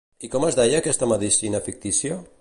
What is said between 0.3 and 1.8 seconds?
com es deia aquesta medicina